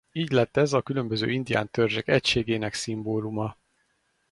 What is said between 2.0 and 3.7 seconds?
egységének szimbóluma.